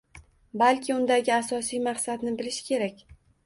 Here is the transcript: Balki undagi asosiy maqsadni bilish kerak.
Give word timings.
Balki 0.61 0.93
undagi 0.95 1.31
asosiy 1.37 1.85
maqsadni 1.91 2.37
bilish 2.43 2.61
kerak. 2.73 3.09